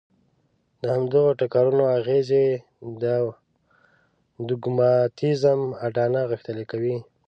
د 0.79 0.81
همدغو 0.95 1.37
ټکرونو 1.39 1.83
اغېزې 1.97 2.45
د 3.03 3.05
دوګماتېزم 4.47 5.61
اډانه 5.85 6.21
غښتلې 6.31 6.65
کوي. 6.71 6.95